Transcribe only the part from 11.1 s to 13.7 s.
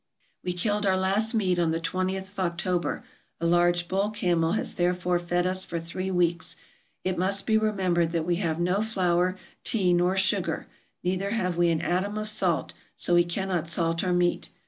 have we an atom of salt, so we cannot